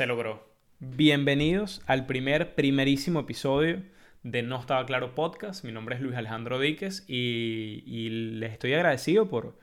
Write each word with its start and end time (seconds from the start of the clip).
se 0.00 0.06
logró. 0.06 0.42
Bienvenidos 0.78 1.82
al 1.84 2.06
primer, 2.06 2.54
primerísimo 2.54 3.20
episodio 3.20 3.82
de 4.22 4.42
No 4.42 4.58
Estaba 4.58 4.86
Claro 4.86 5.14
Podcast. 5.14 5.62
Mi 5.62 5.72
nombre 5.72 5.94
es 5.94 6.00
Luis 6.00 6.16
Alejandro 6.16 6.58
Díquez 6.58 7.04
y, 7.06 8.08
les 8.08 8.52
estoy 8.52 8.72
agradecido 8.72 9.28
por, 9.28 9.58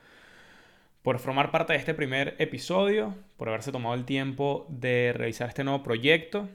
por 1.02 1.18
formar 1.18 1.50
parte 1.50 1.72
de 1.72 1.80
este 1.80 1.92
primer 1.92 2.36
episodio, 2.38 3.16
por 3.36 3.48
haberse 3.48 3.72
tomado 3.72 3.96
el 3.96 4.04
tiempo 4.04 4.64
de 4.68 5.12
realizar 5.12 5.48
este 5.48 5.64
nuevo 5.64 5.82
proyecto 5.82 6.48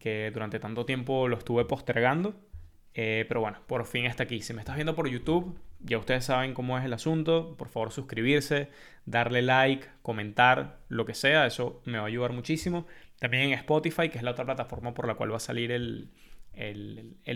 que 0.00 0.32
durante 0.34 0.58
tanto 0.58 0.84
tiempo 0.84 1.28
lo 1.28 1.38
estuve 1.38 1.64
postergando. 1.64 2.34
Eh, 2.94 3.24
pero 3.28 3.40
bueno, 3.40 3.58
por 3.66 3.86
fin 3.86 4.04
está 4.04 4.24
aquí. 4.24 4.42
Si 4.42 4.52
me 4.52 4.60
estás 4.60 4.74
viendo 4.74 4.94
por 4.94 5.08
YouTube, 5.08 5.56
ya 5.80 5.98
ustedes 5.98 6.24
saben 6.24 6.54
cómo 6.54 6.78
es 6.78 6.84
el 6.84 6.92
asunto. 6.92 7.56
Por 7.56 7.68
favor, 7.68 7.92
suscribirse, 7.92 8.68
darle 9.06 9.42
like, 9.42 9.88
comentar, 10.02 10.78
lo 10.88 11.06
que 11.06 11.14
sea. 11.14 11.46
Eso 11.46 11.80
me 11.84 11.98
va 11.98 12.04
a 12.04 12.08
ayudar 12.08 12.32
muchísimo. 12.32 12.86
También 13.22 13.44
en 13.44 13.52
Spotify, 13.52 14.08
que 14.08 14.18
es 14.18 14.24
la 14.24 14.32
otra 14.32 14.44
plataforma 14.44 14.94
por 14.94 15.06
la 15.06 15.14
cual 15.14 15.30
va 15.30 15.36
a 15.36 15.38
salir 15.38 15.70
el, 15.70 16.10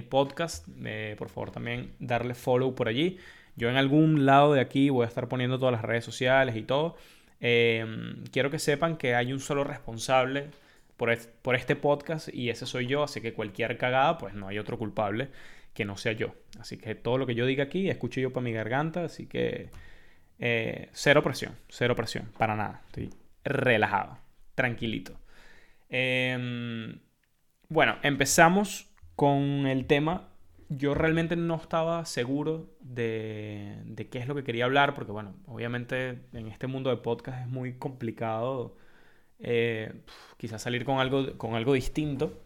podcast. 0.09 0.67
Eh, 0.85 1.15
por 1.17 1.29
favor, 1.29 1.53
también 1.53 1.93
darle 2.01 2.35
follow 2.35 2.75
por 2.75 2.89
allí. 2.89 3.19
Yo 3.55 3.71
en 3.71 3.77
algún 3.77 4.27
lado 4.27 4.53
de 4.53 4.61
aquí 4.61 4.91
voy 4.91 5.05
a 5.05 5.07
estar 5.07 5.29
poniendo 5.29 5.61
todas 5.61 5.71
las 5.71 5.83
redes 5.83 6.05
sociales 6.05 6.57
y 6.57 6.65
todo. 6.65 6.97
Em, 7.39 8.25
quiero 8.33 8.51
que 8.51 8.59
sepan 8.59 8.97
que 8.97 9.15
hay 9.15 9.33
un 9.33 9.39
solo 9.39 9.63
responsable 9.63 10.49
por, 10.97 11.17
por 11.43 11.55
este 11.55 11.77
podcast 11.77 12.35
y 12.35 12.51
ese 12.51 12.67
soy 12.67 12.89
yo, 12.89 13.05
así 13.05 13.21
que 13.21 13.33
cualquier 13.33 13.79
cagada, 13.79 14.19
pues 14.19 14.35
no 14.35 14.49
hay 14.49 14.59
otro 14.59 14.79
culpable 14.79 15.29
que 15.73 15.85
no 15.85 15.97
sea 15.97 16.15
yo. 16.15 16.35
Así 16.59 16.79
que 16.79 16.97
todo 16.97 17.17
lo 17.17 17.27
que 17.29 17.37
yo 17.37 17.47
diga 17.47 17.63
aquí, 17.63 17.89
escucho 17.89 18.21
yo 18.21 18.33
para 18.33 18.43
mi 18.43 18.53
garganta, 18.53 19.05
así 19.05 19.29
que 19.29 19.71
eh, 20.41 20.89
cero 20.91 21.23
presión, 21.23 21.55
cero 21.69 21.95
presión, 21.95 22.33
para 22.37 22.57
nada. 22.57 22.83
Estoy 22.89 23.11
relajado, 23.45 24.19
tranquilito. 24.57 25.17
Em, 25.89 27.01
bueno, 27.69 27.97
empezamos 28.03 28.91
con 29.15 29.67
el 29.67 29.87
tema. 29.87 30.29
Yo 30.69 30.95
realmente 30.95 31.37
no 31.37 31.57
estaba 31.57 32.05
seguro 32.05 32.71
de, 32.81 34.09
qué 34.11 34.19
es 34.19 34.27
lo 34.29 34.35
que 34.35 34.45
quería 34.45 34.65
hablar, 34.65 34.95
porque 34.95 35.13
bueno, 35.13 35.35
obviamente 35.47 36.21
en 36.33 36.49
este 36.49 36.67
mundo 36.67 36.91
de 36.91 36.97
podcast 36.97 37.43
es 37.43 37.47
muy 37.49 37.75
complicado 37.75 38.77
eh, 39.39 39.93
quizás 40.39 40.63
salir 40.63 40.85
con 40.85 40.99
algo, 40.99 41.39
con 41.39 41.55
algo 41.55 41.75
distinto. 41.75 42.43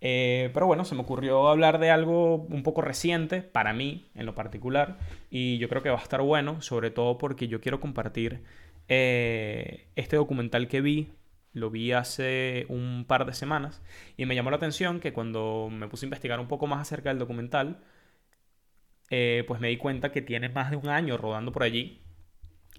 Eh, 0.00 0.50
pero 0.52 0.66
bueno, 0.66 0.84
se 0.84 0.94
me 0.94 1.00
ocurrió 1.00 1.48
hablar 1.48 1.78
de 1.78 1.90
algo 1.90 2.36
un 2.36 2.62
poco 2.62 2.82
reciente, 2.82 3.42
para 3.42 3.72
mí 3.72 4.10
en 4.14 4.26
lo 4.26 4.34
particular, 4.34 4.98
y 5.30 5.58
yo 5.58 5.68
creo 5.68 5.82
que 5.82 5.88
va 5.90 5.98
a 5.98 6.02
estar 6.02 6.20
bueno, 6.20 6.60
sobre 6.60 6.90
todo 6.90 7.18
porque 7.18 7.48
yo 7.48 7.60
quiero 7.60 7.80
compartir 7.80 8.42
eh, 8.88 9.86
este 9.96 10.16
documental 10.16 10.68
que 10.68 10.80
vi, 10.80 11.08
lo 11.56 11.70
vi 11.70 11.92
hace 11.92 12.66
un 12.68 13.04
par 13.08 13.26
de 13.26 13.32
semanas, 13.34 13.82
y 14.16 14.26
me 14.26 14.34
llamó 14.34 14.50
la 14.50 14.56
atención 14.56 15.00
que 15.00 15.12
cuando 15.12 15.68
me 15.70 15.88
puse 15.88 16.06
a 16.06 16.08
investigar 16.08 16.40
un 16.40 16.48
poco 16.48 16.66
más 16.66 16.80
acerca 16.80 17.10
del 17.10 17.18
documental, 17.18 17.78
pues 19.08 19.60
me 19.60 19.68
di 19.68 19.76
cuenta 19.76 20.12
que 20.12 20.22
tiene 20.22 20.48
más 20.48 20.70
de 20.70 20.76
un 20.76 20.88
año 20.88 21.16
rodando 21.16 21.52
por 21.52 21.62
allí, 21.62 22.02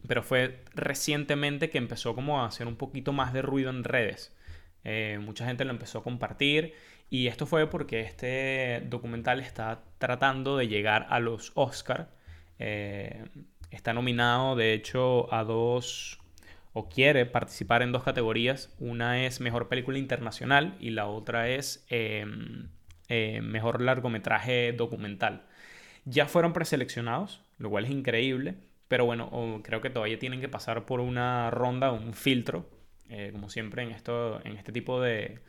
pero 0.08 0.24
fue 0.24 0.64
recientemente 0.76 1.70
que 1.70 1.78
empezó 1.78 2.16
como 2.16 2.42
a 2.42 2.46
hacer 2.46 2.68
un 2.68 2.76
poquito 2.76 3.14
más 3.14 3.34
de 3.34 3.42
ruido 3.42 3.70
en 3.70 3.84
redes. 3.84 4.36
Eh, 4.84 5.20
mucha 5.22 5.46
gente 5.46 5.66
lo 5.66 5.72
empezó 5.72 6.00
a 6.00 6.04
compartir 6.04 6.74
y 7.10 7.28
esto 7.28 7.46
fue 7.46 7.68
porque 7.70 8.02
este 8.02 8.84
documental 8.86 9.40
está 9.40 9.84
tratando 9.98 10.58
de 10.58 10.68
llegar 10.68 11.08
a 11.10 11.20
los 11.20 11.52
Oscar. 11.56 12.10
Eh, 12.60 13.26
está 13.72 13.94
nominado 13.94 14.56
de 14.56 14.74
hecho 14.74 15.34
a 15.34 15.44
dos 15.44 16.20
o 16.78 16.90
quiere 16.90 17.26
participar 17.26 17.82
en 17.82 17.92
dos 17.92 18.04
categorías. 18.04 18.72
Una 18.78 19.26
es 19.26 19.42
Mejor 19.42 19.68
Película 19.68 19.98
Internacional 19.98 20.78
y 20.80 20.92
la 20.92 21.08
otra 21.08 21.50
es 21.50 21.84
em, 21.90 22.70
eh, 23.10 23.42
Mejor 23.42 23.82
Largometraje 23.82 24.74
Documental. 24.74 25.48
Ya 26.06 26.28
fueron 26.28 26.54
preseleccionados, 26.54 27.42
lo 27.58 27.72
cual 27.72 27.86
es 27.86 27.92
increíble. 27.92 28.56
Pero 28.88 29.06
bueno, 29.06 29.60
creo 29.64 29.82
que 29.82 29.90
todavía 29.90 30.20
tienen 30.20 30.40
que 30.40 30.50
pasar 30.50 30.86
por 30.86 31.00
una 31.00 31.50
ronda, 31.50 31.92
un 31.92 32.14
filtro, 32.14 32.70
eh, 33.10 33.32
como 33.32 33.50
siempre 33.50 33.82
en, 33.82 33.92
esto, 33.92 34.40
en 34.46 34.56
este 34.56 34.72
tipo 34.72 35.02
de, 35.02 35.40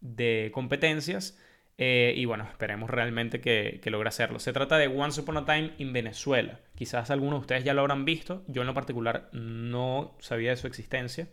de 0.00 0.50
competencias. 0.54 1.38
Eh, 1.78 2.14
y 2.16 2.24
bueno, 2.24 2.44
esperemos 2.44 2.88
realmente 2.88 3.40
que, 3.40 3.80
logre 3.86 4.08
hacerlo. 4.08 4.38
Se 4.38 4.52
trata 4.52 4.78
de 4.78 4.88
Once 4.88 5.20
Upon 5.20 5.36
a 5.36 5.44
Time 5.44 5.72
in 5.78 5.92
Venezuela. 5.92 6.60
Quizás 6.74 7.10
algunos 7.10 7.40
de 7.40 7.40
ustedes 7.40 7.64
ya 7.64 7.74
lo 7.74 7.82
habrán 7.82 8.04
visto. 8.04 8.44
Yo 8.48 8.62
en 8.62 8.66
lo 8.66 8.74
particular 8.74 9.28
no 9.32 10.16
sabía 10.20 10.50
de 10.50 10.56
su 10.56 10.66
existencia. 10.66 11.28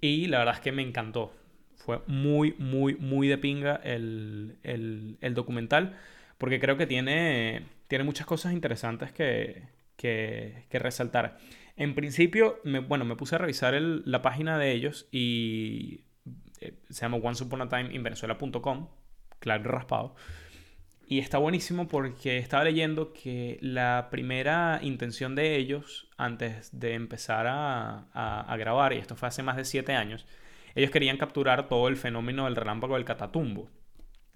Y 0.00 0.26
la 0.26 0.38
verdad 0.38 0.56
es 0.56 0.60
que 0.60 0.72
me 0.72 0.82
encantó. 0.82 1.32
Fue 1.76 2.00
muy, 2.06 2.54
muy, 2.58 2.96
muy 2.96 3.28
de 3.28 3.38
pinga 3.38 3.76
el, 3.76 4.58
el, 4.62 5.34
documental. 5.34 5.98
Porque 6.38 6.60
creo 6.60 6.76
que 6.76 6.86
tiene, 6.86 7.66
tiene 7.88 8.04
muchas 8.04 8.26
cosas 8.26 8.52
interesantes 8.52 9.12
que, 9.12 9.62
que, 9.96 10.78
resaltar. 10.78 11.38
En 11.76 11.94
principio, 11.94 12.60
bueno, 12.88 13.04
me 13.04 13.16
puse 13.16 13.36
a 13.36 13.38
revisar 13.38 13.74
la 13.80 14.20
página 14.22 14.58
de 14.58 14.72
ellos 14.72 15.08
y 15.10 16.02
eh, 16.60 16.74
se 16.90 17.02
llama 17.02 17.16
once 17.22 17.44
upon 17.44 17.62
a 17.62 17.68
time 17.68 17.94
in 17.94 18.02
venezuela.com, 18.02 18.88
claro 19.42 19.70
raspado. 19.70 20.14
Y 21.06 21.18
está 21.18 21.36
buenísimo 21.36 21.88
porque 21.88 22.38
estaba 22.38 22.64
leyendo 22.64 23.12
que 23.12 23.58
la 23.60 24.08
primera 24.10 24.78
intención 24.82 25.34
de 25.34 25.56
ellos, 25.56 26.08
antes 26.16 26.70
de 26.78 26.94
empezar 26.94 27.46
a, 27.48 28.06
a, 28.14 28.56
grabar, 28.56 28.94
y 28.94 28.98
esto 28.98 29.16
fue 29.16 29.28
hace 29.28 29.42
más 29.42 29.56
de 29.56 29.66
siete 29.66 29.92
años, 29.92 30.24
ellos 30.74 30.90
querían 30.90 31.18
capturar 31.18 31.68
todo 31.68 31.88
el 31.88 31.96
fenómeno 31.96 32.46
del 32.46 32.56
relámpago 32.56 32.94
del 32.94 33.04
catatumbo, 33.04 33.68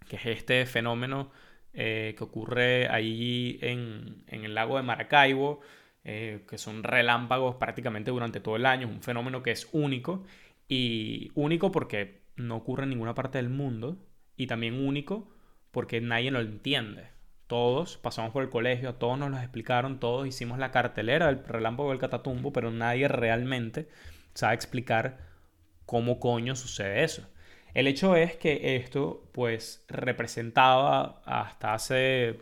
que 0.09 0.17
es 0.17 0.27
este 0.27 0.67
fenómeno 0.67 1.31
eh, 1.79 2.15
que 2.17 2.25
ocurre 2.25 2.89
ahí 2.89 3.59
en, 3.63 4.25
el 4.29 4.55
lago 4.55 4.77
de 4.77 4.83
Maracaibo, 4.83 5.61
eh, 6.05 6.45
que 6.49 6.59
son 6.59 6.83
relámpagos 6.83 7.57
prácticamente 7.57 8.11
durante 8.11 8.41
todo 8.41 8.57
el 8.57 8.67
año, 8.67 8.89
un 8.89 9.03
fenómeno 9.03 9.43
que 9.43 9.51
es 9.51 9.69
único, 9.73 10.25
y 10.69 11.31
único 11.35 11.71
porque 11.73 12.23
no 12.37 12.57
ocurre 12.57 12.85
en 12.85 12.91
ninguna 12.91 13.15
parte 13.15 13.39
del 13.39 13.51
mundo, 13.51 13.99
y 14.37 14.47
también 14.47 14.87
único 14.87 15.29
porque 15.71 16.01
nadie 16.01 16.31
lo 16.31 16.41
entiende. 16.41 17.09
Todos 17.47 17.97
pasamos 17.99 18.33
por 18.33 18.43
el 18.43 18.51
colegio, 18.51 18.95
todos 18.95 19.19
nos 19.19 19.31
lo 19.31 19.39
explicaron, 19.39 20.01
todos 20.01 20.27
hicimos 20.27 20.59
la 20.59 20.73
cartelera 20.73 21.27
del 21.27 21.45
relámpago 21.45 21.91
del 21.91 22.01
catatumbo, 22.01 22.53
pero 22.53 22.71
nadie 22.71 23.09
realmente 23.09 23.89
sabe 24.35 24.55
explicar 24.55 25.19
cómo 25.85 26.19
coño 26.19 26.57
sucede 26.57 27.05
eso. 27.05 27.29
El 27.75 27.87
hecho 27.87 28.17
es 28.17 28.37
que 28.37 28.77
esto 28.77 29.29
pues 29.33 29.85
representaba 29.89 31.23
hasta 31.25 31.75
hace 31.75 32.41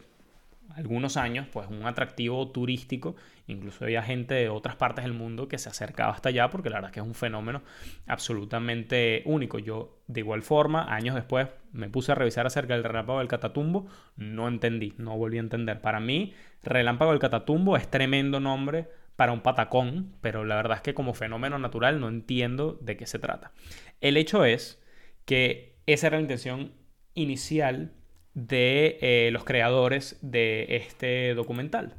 algunos 0.74 1.16
años 1.16 1.46
pues 1.52 1.68
un 1.68 1.86
atractivo 1.86 2.50
turístico, 2.50 3.16
incluso 3.46 3.84
había 3.84 4.02
gente 4.02 4.34
de 4.34 4.48
otras 4.48 4.76
partes 4.76 5.04
del 5.04 5.12
mundo 5.12 5.48
que 5.48 5.58
se 5.58 5.68
acercaba 5.68 6.12
hasta 6.12 6.30
allá 6.30 6.50
porque 6.50 6.70
la 6.70 6.76
verdad 6.76 6.90
es 6.90 6.94
que 6.94 7.00
es 7.00 7.06
un 7.06 7.14
fenómeno 7.14 7.62
absolutamente 8.06 9.22
único. 9.26 9.58
Yo 9.58 10.00
de 10.06 10.20
igual 10.20 10.42
forma, 10.42 10.94
años 10.94 11.14
después 11.14 11.48
me 11.72 11.88
puse 11.88 12.12
a 12.12 12.14
revisar 12.14 12.46
acerca 12.46 12.74
del 12.74 12.84
relámpago 12.84 13.20
del 13.20 13.28
Catatumbo, 13.28 13.86
no 14.16 14.48
entendí, 14.48 14.94
no 14.98 15.16
volví 15.16 15.38
a 15.38 15.40
entender. 15.40 15.80
Para 15.80 16.00
mí, 16.00 16.34
relámpago 16.62 17.12
del 17.12 17.20
Catatumbo 17.20 17.76
es 17.76 17.88
tremendo 17.88 18.40
nombre 18.40 18.88
para 19.16 19.32
un 19.32 19.40
patacón, 19.40 20.16
pero 20.20 20.44
la 20.44 20.56
verdad 20.56 20.78
es 20.78 20.82
que 20.82 20.94
como 20.94 21.14
fenómeno 21.14 21.58
natural 21.58 22.00
no 22.00 22.08
entiendo 22.08 22.78
de 22.80 22.96
qué 22.96 23.06
se 23.06 23.18
trata. 23.18 23.52
El 24.00 24.16
hecho 24.16 24.44
es 24.44 24.82
que 25.24 25.76
esa 25.86 26.08
era 26.08 26.16
la 26.16 26.22
intención 26.22 26.72
inicial 27.14 27.92
de 28.34 28.98
eh, 29.00 29.30
los 29.32 29.44
creadores 29.44 30.18
de 30.22 30.66
este 30.76 31.34
documental, 31.34 31.94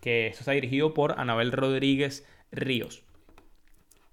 que 0.00 0.26
esto 0.28 0.40
está 0.40 0.52
dirigido 0.52 0.94
por 0.94 1.18
Anabel 1.18 1.52
Rodríguez 1.52 2.26
Ríos. 2.52 3.02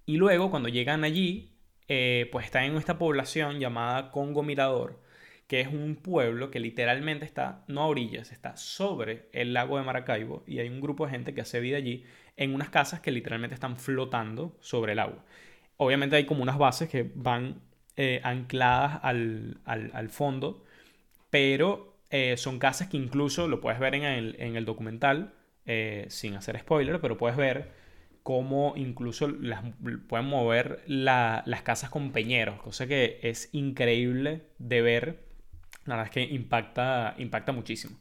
Y 0.05 0.17
luego, 0.17 0.51
cuando 0.51 0.69
llegan 0.69 1.03
allí, 1.03 1.51
eh, 1.87 2.29
pues 2.31 2.45
están 2.45 2.63
en 2.63 2.77
esta 2.77 2.97
población 2.97 3.59
llamada 3.59 4.11
Congo 4.11 4.43
Mirador, 4.43 5.01
que 5.47 5.61
es 5.61 5.67
un 5.67 5.95
pueblo 5.95 6.49
que 6.49 6.59
literalmente 6.59 7.25
está, 7.25 7.63
no 7.67 7.81
a 7.81 7.87
orillas, 7.87 8.31
está 8.31 8.57
sobre 8.57 9.29
el 9.31 9.53
lago 9.53 9.77
de 9.77 9.83
Maracaibo, 9.83 10.43
y 10.47 10.59
hay 10.59 10.69
un 10.69 10.81
grupo 10.81 11.05
de 11.05 11.11
gente 11.11 11.33
que 11.33 11.41
hace 11.41 11.59
vida 11.59 11.77
allí 11.77 12.03
en 12.37 12.53
unas 12.53 12.69
casas 12.69 12.99
que 12.99 13.11
literalmente 13.11 13.53
están 13.53 13.77
flotando 13.77 14.57
sobre 14.59 14.93
el 14.93 14.99
agua. 14.99 15.23
Obviamente 15.77 16.15
hay 16.15 16.25
como 16.25 16.41
unas 16.43 16.57
bases 16.57 16.89
que 16.89 17.09
van 17.15 17.61
eh, 17.97 18.19
ancladas 18.23 18.99
al, 19.03 20.09
fondo, 20.09 20.64
pero 21.35 21.97
eh, 22.11 22.37
son 22.37 22.59
casas 22.59 22.87
que 22.87 22.95
incluso 22.95 23.49
lo 23.49 23.59
puedes 23.59 23.77
ver 23.77 23.93
en 23.93 24.05
el, 24.05 24.63
documental, 24.63 25.33
eh, 25.65 26.05
sin 26.07 26.35
hacer 26.35 26.57
spoiler, 26.57 27.01
pero 27.01 27.17
puedes 27.17 27.35
ver 27.35 27.71
cómo 28.23 28.71
incluso 28.77 29.27
las, 29.27 29.61
pueden 30.07 30.27
mover 30.27 30.81
las 30.87 31.61
casas 31.63 31.89
con 31.89 32.13
peñeros, 32.13 32.61
cosa 32.61 32.87
que 32.87 33.19
es 33.21 33.49
increíble 33.51 34.43
de 34.59 34.81
ver. 34.81 35.25
La 35.83 35.97
verdad 35.97 36.05
es 36.05 36.11
que 36.13 36.33
impacta, 36.33 37.15
impacta 37.17 37.51
muchísimo. 37.51 37.97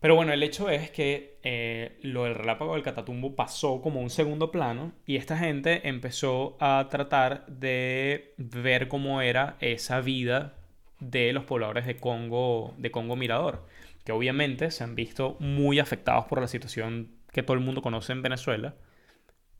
Pero 0.00 0.16
bueno, 0.16 0.32
el 0.32 0.42
hecho 0.42 0.70
es 0.70 0.90
que 0.90 1.38
eh, 1.44 2.00
lo 2.02 2.24
del 2.24 2.34
relámpago 2.34 2.74
del 2.74 2.82
Catatumbo 2.82 3.36
pasó 3.36 3.80
como 3.80 4.00
un 4.00 4.10
segundo 4.10 4.50
plano 4.50 4.90
y 5.06 5.14
esta 5.14 5.38
gente 5.38 5.88
empezó 5.88 6.56
a 6.58 6.88
tratar 6.90 7.46
de 7.46 8.34
ver 8.38 8.88
cómo 8.88 9.22
era 9.22 9.56
esa 9.60 10.00
vida 10.00 10.56
de 11.00 11.32
los 11.32 11.44
pobladores 11.44 11.86
de 11.86 11.96
Congo, 11.96 12.74
de 12.78 12.90
Congo 12.90 13.16
Mirador, 13.16 13.66
que 14.04 14.12
obviamente 14.12 14.70
se 14.70 14.84
han 14.84 14.94
visto 14.94 15.36
muy 15.40 15.78
afectados 15.78 16.26
por 16.26 16.40
la 16.40 16.48
situación 16.48 17.16
que 17.32 17.42
todo 17.42 17.54
el 17.54 17.64
mundo 17.64 17.82
conoce 17.82 18.12
en 18.12 18.22
Venezuela, 18.22 18.74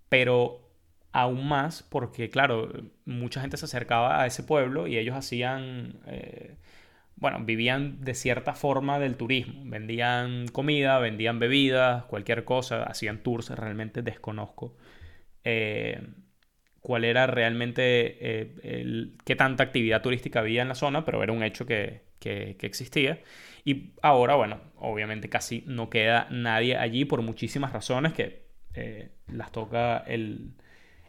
pero 0.09 0.71
aún 1.13 1.49
más 1.49 1.83
porque, 1.83 2.31
claro, 2.31 2.73
mucha 3.05 3.41
gente 3.41 3.57
se 3.57 3.65
acercaba 3.65 4.23
a 4.23 4.27
ese 4.27 4.43
pueblo 4.43 4.87
y 4.87 4.99
ellos 4.99 5.17
hacían... 5.17 6.01
Eh, 6.07 6.57
bueno, 7.17 7.41
vivían 7.45 8.01
de 8.03 8.15
cierta 8.15 8.55
forma 8.55 8.99
del 8.99 9.17
turismo. 9.17 9.63
Vendían 9.67 10.49
comida, 10.49 10.99
vendían 10.99 11.39
bebidas, 11.39 12.05
cualquier 12.07 12.45
cosa, 12.45 12.85
hacían 12.85 13.23
tours, 13.23 13.51
realmente 13.51 14.01
desconozco 14.01 14.75
eh, 15.45 16.01
cuál 16.81 17.05
era 17.05 17.27
realmente, 17.27 18.17
eh, 18.21 19.11
qué 19.25 19.37
tanta 19.37 19.65
actividad 19.65 20.03
turística 20.03 20.41
había 20.41 20.63
en 20.63 20.69
la 20.69 20.75
zona, 20.75 21.05
pero 21.05 21.23
era 21.23 21.33
un 21.33 21.43
hecho 21.43 21.67
que, 21.67 22.03
existía. 22.21 23.21
Y 23.65 23.93
ahora, 24.03 24.35
bueno, 24.35 24.61
obviamente 24.77 25.29
casi 25.29 25.65
no 25.67 25.91
queda 25.91 26.27
nadie 26.31 26.77
allí 26.77 27.05
por 27.05 27.23
muchísimas 27.23 27.73
razones 27.73 28.13
que 28.13 28.43
eh, 28.75 29.11
las 29.29 29.53
toca 29.53 29.99
el, 29.99 30.53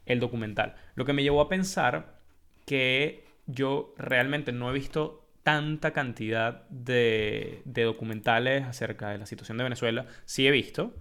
el 0.06 0.20
documental. 0.20 0.76
Lo 0.96 1.06
que 1.06 1.14
me 1.14 1.24
llevó 1.24 1.42
a 1.42 1.50
pensar 1.50 2.20
que 2.66 3.26
yo 3.48 3.94
realmente 3.98 4.52
no 4.52 4.70
he 4.70 4.74
visto 4.74 5.22
tanta 5.44 5.92
cantidad 5.92 6.68
de, 6.70 7.62
documentales 7.66 8.64
acerca 8.64 9.10
de 9.10 9.18
la 9.18 9.26
situación 9.26 9.58
de 9.58 9.64
Venezuela. 9.64 10.06
Sí 10.26 10.48
he 10.48 10.52
visto, 10.52 10.96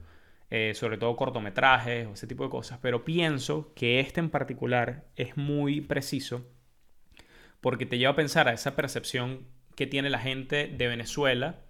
eh, 0.50 0.72
sobre 0.74 0.98
todo 0.98 1.16
cortometrajes 1.16 2.06
o 2.06 2.12
ese 2.12 2.26
tipo 2.26 2.44
de 2.44 2.50
cosas, 2.50 2.78
pero 2.82 3.04
pienso 3.04 3.72
que 3.74 4.00
este 4.00 4.20
en 4.20 4.30
particular 4.30 5.06
es 5.16 5.36
muy 5.36 5.80
preciso 5.80 6.44
porque 7.60 7.86
te 7.86 7.98
lleva 7.98 8.12
a 8.12 8.16
pensar 8.16 8.48
a 8.48 8.52
esa 8.52 8.74
percepción 8.74 9.46
que 9.76 9.86
tiene 9.86 10.10
la 10.10 10.18
gente 10.18 10.66
de 10.66 10.88
Venezuela 10.88 11.60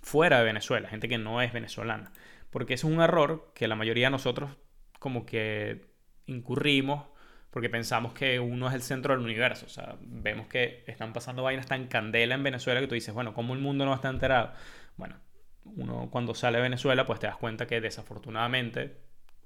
fuera 0.00 0.38
de 0.38 0.44
Venezuela, 0.44 0.88
gente 0.88 1.08
que 1.08 1.18
no 1.18 1.42
es 1.42 1.52
venezolana. 1.52 2.12
Porque 2.50 2.74
es 2.74 2.84
un 2.84 3.00
error 3.00 3.52
que 3.54 3.68
la 3.68 3.76
mayoría 3.76 4.06
de 4.06 4.12
nosotros 4.12 4.50
como 4.98 5.26
que 5.26 5.86
incurrimos 6.26 7.06
porque 7.50 7.68
pensamos 7.68 8.12
que 8.12 8.38
uno 8.38 8.68
es 8.68 8.74
el 8.74 8.82
centro 8.82 9.14
del 9.14 9.24
universo. 9.24 9.66
O 9.66 9.68
sea, 9.68 9.96
vemos 10.00 10.46
que 10.46 10.84
están 10.86 11.12
pasando 11.12 11.42
vainas 11.42 11.66
tan 11.66 11.88
candela 11.88 12.34
en 12.34 12.42
Venezuela 12.42 12.80
que 12.80 12.86
tú 12.86 12.94
dices, 12.94 13.12
bueno, 13.12 13.34
¿cómo 13.34 13.54
el 13.54 13.60
mundo 13.60 13.84
no 13.84 13.94
está 13.94 14.08
enterado? 14.08 14.52
Bueno, 14.96 15.16
uno 15.64 16.08
cuando 16.10 16.34
sale 16.34 16.58
de 16.58 16.62
Venezuela, 16.62 17.06
pues 17.06 17.20
te 17.20 17.26
das 17.26 17.36
cuenta 17.36 17.66
que 17.66 17.80
desafortunadamente 17.80 18.96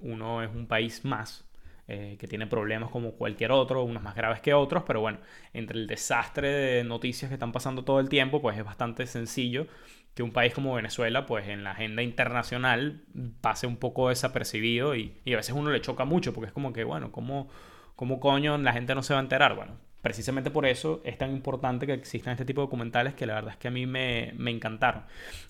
uno 0.00 0.42
es 0.42 0.50
un 0.50 0.66
país 0.66 1.04
más. 1.04 1.44
Eh, 1.86 2.16
que 2.18 2.26
tiene 2.26 2.46
problemas 2.46 2.88
como 2.88 3.12
cualquier 3.12 3.52
otro, 3.52 3.82
unos 3.84 4.02
más 4.02 4.14
graves 4.14 4.40
que 4.40 4.54
otros, 4.54 4.84
pero 4.86 5.02
bueno, 5.02 5.18
entre 5.52 5.78
el 5.78 5.86
desastre 5.86 6.48
de 6.48 6.82
noticias 6.84 7.28
que 7.28 7.34
están 7.34 7.52
pasando 7.52 7.84
todo 7.84 8.00
el 8.00 8.08
tiempo, 8.08 8.40
pues 8.40 8.56
es 8.56 8.64
bastante 8.64 9.06
sencillo 9.06 9.66
que 10.14 10.22
un 10.22 10.32
país 10.32 10.54
como 10.54 10.74
Venezuela, 10.74 11.26
pues 11.26 11.46
en 11.46 11.62
la 11.62 11.72
agenda 11.72 12.02
internacional 12.02 13.02
pase 13.42 13.66
un 13.66 13.76
poco 13.76 14.08
desapercibido 14.08 14.96
y, 14.96 15.20
y 15.26 15.34
a 15.34 15.36
veces 15.36 15.54
uno 15.54 15.70
le 15.70 15.82
choca 15.82 16.06
mucho, 16.06 16.32
porque 16.32 16.46
es 16.46 16.52
como 16.54 16.72
que, 16.72 16.84
bueno, 16.84 17.12
¿cómo, 17.12 17.50
¿Cómo 17.96 18.20
coño 18.20 18.58
la 18.58 18.72
gente 18.72 18.94
no 18.94 19.02
se 19.02 19.14
va 19.14 19.20
a 19.20 19.22
enterar? 19.22 19.54
Bueno, 19.54 19.72
precisamente 20.04 20.50
por 20.50 20.66
eso 20.66 21.00
es 21.02 21.16
tan 21.16 21.30
importante 21.32 21.86
que 21.86 21.94
existan 21.94 22.32
este 22.32 22.44
tipo 22.44 22.60
de 22.60 22.66
documentales 22.66 23.14
que 23.14 23.24
la 23.24 23.36
verdad 23.36 23.52
es 23.52 23.56
que 23.56 23.68
a 23.68 23.70
mí 23.70 23.86
me, 23.86 24.34
encantaron. 24.50 25.04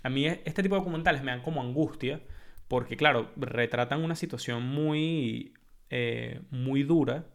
A 0.05 0.09
mí 0.09 0.27
este 0.27 0.63
tipo 0.63 0.77
de 0.77 0.81
documentales 0.81 1.25
me 1.25 1.33
dan 1.33 1.43
como 1.43 1.61
angustia 1.61 2.21
porque, 2.69 2.97
claro, 2.97 3.33
retratan 3.37 4.05
una 4.05 4.15
situación 4.15 4.63
muy, 4.63 5.55
eh, 5.91 6.41
muy 6.51 6.85
dura 6.85 7.27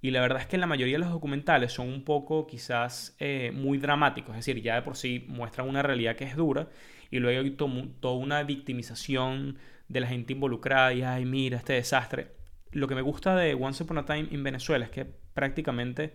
y 0.00 0.12
la 0.12 0.20
verdad 0.20 0.42
es 0.42 0.46
que 0.46 0.58
la 0.58 0.68
mayoría 0.68 0.94
de 0.94 1.00
los 1.00 1.10
documentales 1.10 1.72
son 1.72 1.88
un 1.88 2.04
poco 2.04 2.46
quizás 2.46 3.16
eh, 3.18 3.50
muy 3.52 3.78
dramáticos, 3.78 4.30
es 4.36 4.46
decir, 4.46 4.62
ya 4.62 4.76
de 4.76 4.82
por 4.82 4.96
sí 4.96 5.24
muestran 5.26 5.68
una 5.68 5.82
realidad 5.82 6.14
que 6.14 6.24
es 6.24 6.36
dura 6.36 6.68
y 7.10 7.18
luego 7.18 7.42
hay 7.42 7.50
toda 7.50 8.14
una 8.14 8.44
victimización 8.44 9.58
de 9.88 10.00
la 10.00 10.06
gente 10.06 10.34
involucrada 10.34 10.94
y, 10.94 11.02
ay, 11.02 11.24
mira, 11.24 11.58
este 11.58 11.72
desastre 11.72 12.40
lo 12.72 12.86
que 12.86 12.94
me 12.94 13.02
gusta 13.02 13.34
de 13.34 13.54
Once 13.54 13.82
Upon 13.82 13.98
a 13.98 14.04
Time 14.04 14.28
in 14.30 14.42
Venezuela 14.42 14.84
es 14.84 14.90
que 14.90 15.04
prácticamente 15.04 16.14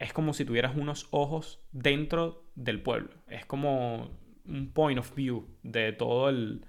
es 0.00 0.12
como 0.12 0.32
si 0.32 0.44
tuvieras 0.44 0.74
unos 0.76 1.06
ojos 1.10 1.60
dentro 1.72 2.44
del 2.56 2.80
pueblo. 2.82 3.10
Es 3.28 3.44
como 3.44 4.10
un 4.46 4.72
point 4.72 4.98
of 4.98 5.14
view 5.14 5.46
de 5.62 5.92
todo 5.92 6.30
el, 6.30 6.64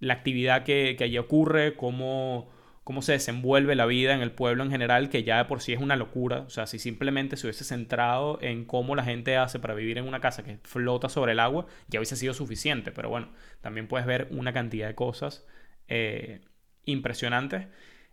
la 0.00 0.14
actividad 0.14 0.64
que, 0.64 0.96
que, 0.98 1.04
allí 1.04 1.16
ocurre, 1.16 1.76
cómo, 1.76 2.50
cómo 2.82 3.02
se 3.02 3.12
desenvuelve 3.12 3.76
la 3.76 3.86
vida 3.86 4.14
en 4.14 4.20
el 4.20 4.32
pueblo 4.32 4.64
en 4.64 4.72
general, 4.72 5.10
que 5.10 5.22
ya 5.22 5.38
de 5.38 5.44
por 5.44 5.60
sí 5.60 5.72
es 5.72 5.80
una 5.80 5.94
locura. 5.94 6.40
O 6.40 6.50
sea, 6.50 6.66
si 6.66 6.80
simplemente 6.80 7.36
se 7.36 7.46
hubiese 7.46 7.64
centrado 7.64 8.40
en 8.42 8.64
cómo 8.64 8.96
la 8.96 9.04
gente 9.04 9.36
hace 9.36 9.60
para 9.60 9.74
vivir 9.74 9.96
en 9.96 10.08
una 10.08 10.20
casa 10.20 10.42
que 10.42 10.58
flota 10.64 11.08
sobre 11.08 11.32
el 11.32 11.40
agua, 11.40 11.66
ya 11.86 12.00
hubiese 12.00 12.16
sido 12.16 12.34
suficiente. 12.34 12.90
Pero 12.90 13.10
bueno, 13.10 13.28
también 13.60 13.86
puedes 13.86 14.08
ver 14.08 14.26
una 14.32 14.52
cantidad 14.52 14.88
de 14.88 14.96
cosas. 14.96 15.46
Eh, 15.86 16.40
impresionantes. 16.84 17.68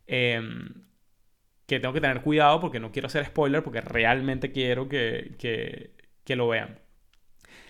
Em, 0.06 0.86
que 1.66 1.80
tengo 1.80 1.94
que 1.94 2.02
tener 2.02 2.22
cuidado 2.22 2.60
porque 2.60 2.80
no 2.80 2.92
quiero 2.92 3.08
hacer 3.08 3.26
spoiler, 3.26 3.64
porque 3.64 3.82
realmente 3.82 4.52
quiero 4.52 4.88
que, 4.88 5.92
lo 6.28 6.48
vean. 6.48 6.80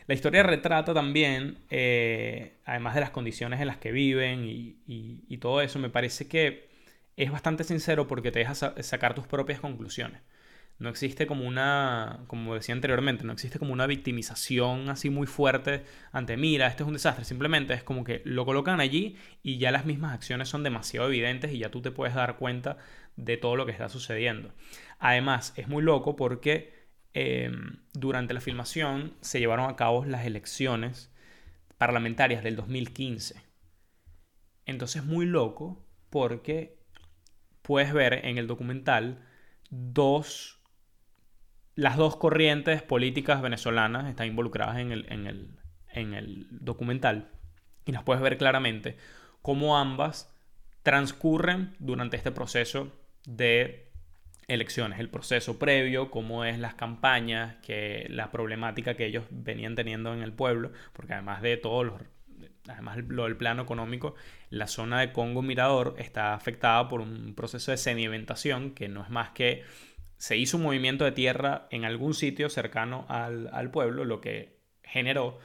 La 0.07 0.13
historia 0.13 0.43
retrata 0.43 0.93
también, 0.93 1.57
eh, 1.69 2.59
además 2.65 2.95
de 2.95 3.01
las 3.01 3.09
condiciones 3.09 3.59
en 3.61 3.67
las 3.67 3.77
que 3.77 3.91
viven 3.91 4.43
y, 4.45 5.37
todo 5.39 5.61
eso, 5.61 5.79
me 5.79 5.89
parece 5.89 6.27
que 6.27 6.69
es 7.17 7.31
bastante 7.31 7.63
sincero 7.63 8.07
porque 8.07 8.31
te 8.31 8.39
deja 8.39 8.55
sacar 8.55 9.13
tus 9.15 9.27
propias 9.27 9.59
conclusiones. 9.59 10.21
No 10.77 10.89
existe 10.89 11.25
como 11.25 11.45
una, 11.45 12.25
como 12.27 12.53
decía 12.53 12.75
anteriormente, 12.75 13.23
no 13.23 13.31
existe 13.31 13.59
como 13.59 13.71
una 13.71 13.87
victimización 13.87 14.89
así 14.89 15.09
muy 15.09 15.25
fuerte 15.25 15.85
ante, 16.11 16.35
mira, 16.35 16.67
este 16.67 16.83
es 16.83 16.87
un 16.87 16.93
desastre. 16.93 17.23
Simplemente 17.23 17.73
es 17.73 17.83
como 17.83 18.03
que 18.03 18.21
lo 18.25 18.45
colocan 18.45 18.81
allí 18.81 19.15
y 19.41 19.57
ya 19.57 19.71
las 19.71 19.85
mismas 19.85 20.13
acciones 20.13 20.49
son 20.49 20.63
demasiado 20.63 21.07
evidentes 21.07 21.53
y 21.53 21.59
ya 21.59 21.71
tú 21.71 21.81
te 21.81 21.91
puedes 21.91 22.13
dar 22.13 22.35
cuenta 22.37 22.77
de 23.15 23.37
todo 23.37 23.55
lo 23.55 23.65
que 23.65 23.71
está 23.71 23.87
sucediendo. 23.87 24.53
Además, 24.99 25.53
es 25.55 25.69
muy 25.69 25.81
loco 25.81 26.17
porque 26.17 26.73
em, 27.13 27.77
durante 27.93 28.33
la 28.33 28.41
filmación 28.41 29.13
se 29.21 29.39
llevaron 29.39 29.69
a 29.69 29.77
cabo 29.77 30.03
las 30.03 30.25
elecciones 30.25 31.09
parlamentarias 31.77 32.43
del 32.43 32.57
2015. 32.57 33.41
Entonces 34.65 35.03
es 35.03 35.07
muy 35.07 35.25
loco 35.25 35.85
porque 36.09 36.77
puedes 37.61 37.93
ver 37.93 38.25
en 38.25 38.37
el 38.37 38.47
documental 38.47 39.25
dos 39.69 40.61
las 41.75 41.97
dos 41.97 42.15
corrientes 42.15 42.81
políticas 42.81 43.41
venezolanas 43.41 44.07
están 44.07 44.27
involucradas 44.27 44.77
en 44.77 44.91
el, 44.91 45.05
en 45.91 46.13
el, 46.13 46.47
documental. 46.49 47.29
Y 47.85 47.91
las 47.91 48.03
puedes 48.03 48.23
ver 48.23 48.37
claramente 48.37 48.97
cómo 49.41 49.77
ambas 49.77 50.33
transcurren 50.83 51.75
durante 51.79 52.17
este 52.17 52.31
proceso 52.31 52.91
de 53.25 53.91
elecciones, 54.47 54.99
el 54.99 55.09
proceso 55.09 55.59
previo, 55.59 56.11
cómo 56.11 56.45
es 56.45 56.59
las 56.59 56.75
campañas, 56.75 57.55
que 57.57 58.07
la 58.09 58.31
problemática 58.31 58.95
que 58.95 59.05
ellos 59.05 59.25
venían 59.29 59.75
teniendo 59.75 60.13
en 60.13 60.21
el 60.21 60.33
pueblo, 60.33 60.71
porque 60.93 61.13
además 61.13 61.41
de 61.41 61.57
todo 61.57 61.83
los 61.83 62.01
además 62.67 62.97
lo 63.07 63.25
del 63.25 63.37
plano 63.37 63.63
económico, 63.63 64.15
la 64.49 64.67
zona 64.67 64.99
de 64.99 65.11
Congo 65.11 65.41
Mirador 65.41 65.95
está 65.99 66.33
afectada 66.33 66.87
por 66.89 67.01
un 67.01 67.33
proceso 67.35 67.71
de 67.71 67.77
sedimentación 67.77 68.71
que 68.71 68.87
no 68.87 69.03
es 69.03 69.09
más 69.09 69.29
que 69.29 69.63
se 70.25 70.37
hizo 70.37 70.57
un 70.57 70.63
movimiento 70.63 71.05
de 71.05 71.11
tierra 71.11 71.67
en 71.69 71.85
algún 71.85 72.15
sitio 72.15 72.49
cercano 72.49 73.05
al, 73.09 73.69
pueblo, 73.69 74.05
lo 74.05 74.21
que 74.21 74.57
generó 74.81 75.37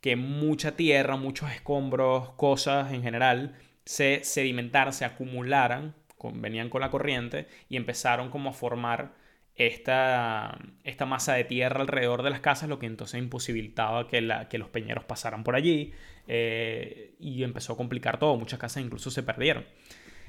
que 0.00 0.16
mucha 0.16 0.76
tierra, 0.76 1.18
muchos 1.18 1.52
escombros, 1.52 2.30
cosas 2.30 2.94
en 2.94 3.02
general, 3.02 3.54
se 3.84 4.24
sedimentaran, 4.24 4.94
se 4.94 5.04
acumularan, 5.04 5.94
venían 6.36 6.70
con 6.70 6.80
la 6.80 6.90
corriente 6.90 7.48
y 7.68 7.76
empezaron 7.76 8.30
como 8.30 8.48
a 8.48 8.52
formar 8.54 9.12
esta, 9.56 10.58
esta 10.84 11.04
masa 11.04 11.34
de 11.34 11.44
tierra 11.44 11.82
alrededor 11.82 12.22
de 12.22 12.30
las 12.30 12.40
casas, 12.40 12.70
lo 12.70 12.78
que 12.78 12.86
entonces 12.86 13.20
imposibilitaba 13.20 14.08
que, 14.08 14.22
la, 14.22 14.48
que 14.48 14.56
los 14.56 14.70
peñeros 14.70 15.04
pasaran 15.04 15.44
por 15.44 15.54
allí 15.54 15.92
eh, 16.28 17.14
y 17.20 17.42
empezó 17.42 17.74
a 17.74 17.76
complicar 17.76 18.18
todo, 18.18 18.38
muchas 18.38 18.58
casas 18.58 18.82
incluso 18.82 19.10
se 19.10 19.22
perdieron. 19.22 19.66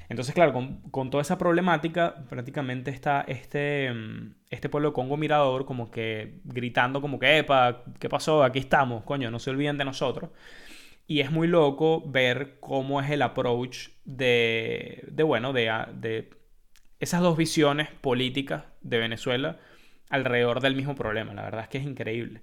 Entonces, 0.08 0.34
claro, 0.34 0.52
con, 0.90 1.10
toda 1.10 1.22
esa 1.22 1.38
problemática, 1.38 2.24
prácticamente 2.28 2.90
está 2.90 3.22
este, 3.22 3.92
mm, 3.92 4.34
este 4.50 4.68
pueblo 4.68 4.92
Congo 4.92 5.16
Mirador 5.16 5.66
como 5.66 5.90
que 5.90 6.40
gritando 6.44 7.00
como 7.00 7.18
que, 7.18 7.38
epa, 7.38 7.82
¿qué 7.98 8.08
pasó? 8.08 8.44
Aquí 8.44 8.58
estamos, 8.58 9.04
coño, 9.04 9.30
no 9.30 9.38
se 9.38 9.50
olviden 9.50 9.78
de 9.78 9.84
nosotros. 9.84 10.30
Y 11.08 11.20
es 11.20 11.30
muy 11.30 11.48
loco 11.48 12.02
ver 12.06 12.58
cómo 12.60 13.00
es 13.00 13.10
el 13.10 13.22
approach 13.22 13.88
de, 14.04 15.04
de 15.10 15.22
bueno, 15.22 15.52
de, 15.52 15.72
de 15.94 16.30
esas 17.00 17.20
dos 17.20 17.36
visiones 17.36 17.88
políticas 18.00 18.64
de 18.82 18.98
Venezuela 18.98 19.58
alrededor 20.10 20.60
del 20.60 20.76
mismo 20.76 20.94
problema. 20.94 21.34
La 21.34 21.42
verdad 21.42 21.62
es 21.62 21.68
que 21.68 21.78
es 21.78 21.84
increíble. 21.84 22.42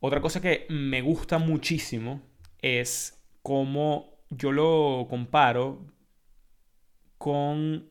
Otra 0.00 0.20
cosa 0.20 0.40
que 0.40 0.66
me 0.68 1.00
gusta 1.00 1.38
muchísimo 1.38 2.22
es 2.60 3.24
cómo 3.42 4.18
yo 4.30 4.52
lo 4.52 5.06
comparo 5.08 5.93
con, 7.24 7.88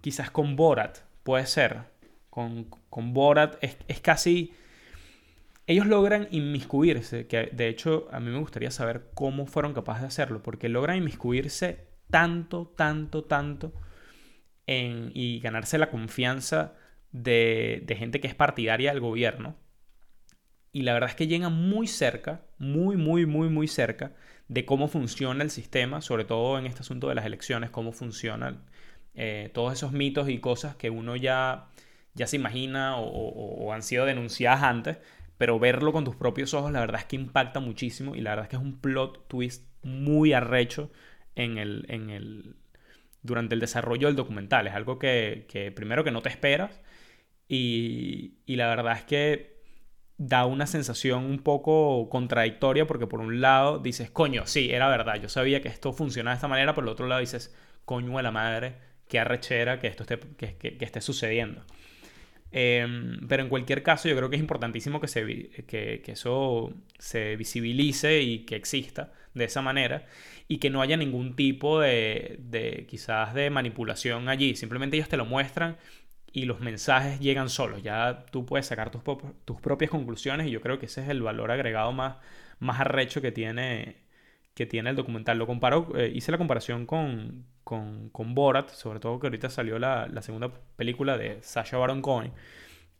quizás 0.00 0.30
con 0.30 0.56
Borat, 0.56 1.00
puede 1.24 1.44
ser. 1.44 1.82
Con, 2.30 2.70
con 2.88 3.12
Borat 3.12 3.62
es, 3.62 3.76
es 3.86 4.00
casi 4.00 4.54
ellos 5.66 5.86
logran 5.86 6.26
inmiscuirse, 6.30 7.26
que 7.26 7.50
de 7.52 7.68
hecho 7.68 8.08
a 8.10 8.18
mí 8.18 8.30
me 8.30 8.38
gustaría 8.38 8.70
saber 8.70 9.10
cómo 9.12 9.44
fueron 9.44 9.74
capaces 9.74 10.00
de 10.00 10.06
hacerlo, 10.06 10.42
porque 10.42 10.70
logran 10.70 10.96
inmiscuirse 10.96 11.88
tanto, 12.08 12.72
tanto, 12.78 13.24
tanto 13.24 13.74
en, 14.66 15.12
y 15.12 15.40
ganarse 15.40 15.76
la 15.76 15.90
confianza 15.90 16.72
de, 17.12 17.82
de 17.84 17.94
gente 17.94 18.20
que 18.20 18.28
es 18.28 18.34
partidaria 18.34 18.90
del 18.90 19.00
gobierno. 19.00 19.54
Y 20.72 20.80
la 20.80 20.94
verdad 20.94 21.10
es 21.10 21.16
que 21.16 21.26
llegan 21.26 21.52
muy 21.52 21.86
cerca, 21.86 22.40
muy, 22.56 22.96
muy, 22.96 23.26
muy, 23.26 23.50
muy 23.50 23.68
cerca 23.68 24.14
de 24.50 24.64
cómo 24.64 24.88
funciona 24.88 25.44
el 25.44 25.50
sistema, 25.50 26.02
sobre 26.02 26.24
todo 26.24 26.58
en 26.58 26.66
este 26.66 26.80
asunto 26.80 27.08
de 27.08 27.14
las 27.14 27.24
elecciones, 27.24 27.70
cómo 27.70 27.92
funcionan 27.92 28.64
eh, 29.14 29.50
todos 29.54 29.72
esos 29.72 29.92
mitos 29.92 30.28
y 30.28 30.38
cosas 30.40 30.74
que 30.74 30.90
uno 30.90 31.14
ya, 31.14 31.68
ya 32.14 32.26
se 32.26 32.34
imagina 32.36 32.96
o, 32.96 33.06
o 33.06 33.72
han 33.72 33.84
sido 33.84 34.06
denunciadas 34.06 34.64
antes, 34.64 34.98
pero 35.38 35.60
verlo 35.60 35.92
con 35.92 36.04
tus 36.04 36.16
propios 36.16 36.52
ojos 36.52 36.72
la 36.72 36.80
verdad 36.80 37.00
es 37.00 37.06
que 37.06 37.16
impacta 37.16 37.60
muchísimo 37.60 38.16
y 38.16 38.22
la 38.22 38.30
verdad 38.30 38.46
es 38.46 38.50
que 38.50 38.56
es 38.56 38.62
un 38.62 38.80
plot 38.80 39.28
twist 39.28 39.64
muy 39.84 40.32
arrecho 40.32 40.90
en 41.36 41.56
el, 41.56 41.86
en 41.88 42.10
el, 42.10 42.56
durante 43.22 43.54
el 43.54 43.60
desarrollo 43.60 44.08
del 44.08 44.16
documental. 44.16 44.66
Es 44.66 44.74
algo 44.74 44.98
que, 44.98 45.46
que 45.48 45.70
primero 45.70 46.02
que 46.02 46.10
no 46.10 46.22
te 46.22 46.28
esperas 46.28 46.80
y, 47.48 48.34
y, 48.46 48.56
la 48.56 48.68
verdad 48.68 48.96
es 48.96 49.04
que 49.04 49.49
da 50.20 50.44
una 50.44 50.66
sensación 50.66 51.24
un 51.24 51.38
poco 51.38 52.10
contradictoria 52.10 52.86
porque 52.86 53.06
por 53.06 53.20
un 53.20 53.40
lado 53.40 53.78
dices, 53.78 54.10
coño, 54.10 54.46
sí, 54.46 54.68
era 54.70 54.86
verdad, 54.86 55.18
yo 55.18 55.30
sabía 55.30 55.62
que 55.62 55.68
esto 55.68 55.94
funcionaba 55.94 56.34
de 56.34 56.36
esta 56.36 56.46
manera, 56.46 56.74
por 56.74 56.84
el 56.84 56.90
otro 56.90 57.06
lado 57.06 57.22
dices, 57.22 57.56
coño 57.86 58.18
de 58.18 58.22
la 58.22 58.30
madre, 58.30 58.74
qué 59.08 59.18
arrechera 59.18 59.80
que 59.80 59.86
esto 59.86 60.02
esté, 60.02 60.18
que, 60.18 60.76
esté 60.78 61.00
sucediendo. 61.00 61.64
Em, 62.52 63.26
pero 63.28 63.42
en 63.42 63.48
cualquier 63.48 63.82
caso, 63.82 64.10
yo 64.10 64.16
creo 64.16 64.28
que 64.28 64.36
es 64.36 64.42
importantísimo 64.42 65.00
que, 65.00 65.08
se, 65.08 65.24
que, 65.66 66.02
eso 66.06 66.74
se 66.98 67.36
visibilice 67.36 68.20
y 68.20 68.40
que 68.40 68.56
exista 68.56 69.14
de 69.32 69.44
esa 69.44 69.62
manera 69.62 70.04
y 70.48 70.58
que 70.58 70.68
no 70.68 70.82
haya 70.82 70.98
ningún 70.98 71.34
tipo 71.34 71.80
de, 71.80 72.36
de, 72.40 72.84
quizás 72.90 73.32
de 73.32 73.48
manipulación 73.48 74.28
allí. 74.28 74.54
Simplemente 74.54 74.98
ellos 74.98 75.08
te 75.08 75.16
lo 75.16 75.24
muestran 75.24 75.78
y 76.32 76.44
los 76.44 76.60
mensajes 76.60 77.20
llegan 77.20 77.48
solos. 77.48 77.82
Ya 77.82 78.26
tú 78.30 78.46
puedes 78.46 78.66
sacar 78.66 78.90
tus, 78.90 79.02
tus 79.44 79.60
propias 79.60 79.90
conclusiones 79.90 80.46
y 80.46 80.50
yo 80.50 80.60
creo 80.60 80.78
que 80.78 80.86
ese 80.86 81.02
es 81.02 81.08
el 81.08 81.22
valor 81.22 81.50
agregado 81.50 81.92
más, 81.92 82.16
más 82.58 82.80
arrecho 82.80 83.20
que 83.20 83.32
tiene, 83.32 83.96
que 84.54 84.66
tiene 84.66 84.90
el 84.90 84.96
documental. 84.96 85.38
Lo 85.38 85.46
comparo, 85.46 85.92
eh, 85.96 86.10
hice 86.14 86.32
la 86.32 86.38
comparación 86.38 86.86
con, 86.86 87.46
con, 87.64 88.10
con, 88.10 88.34
Borat, 88.34 88.70
sobre 88.70 89.00
todo 89.00 89.18
que 89.20 89.26
ahorita 89.26 89.50
salió 89.50 89.78
la, 89.78 90.06
la 90.08 90.22
segunda 90.22 90.50
película 90.76 91.18
de 91.18 91.42
Sasha 91.42 91.78
Baron 91.78 92.02
Cohen. 92.02 92.32